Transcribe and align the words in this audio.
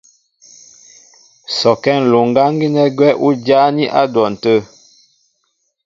Sɔkɛ́ 1.57 1.95
ǹluŋgáŋ 2.03 2.51
gínɛ́ 2.59 2.87
gwɛ́ 2.97 3.11
ú 3.25 3.27
jáání 3.45 3.83
á 3.99 4.01
dwɔn 4.13 4.33
tə̂. 4.43 4.57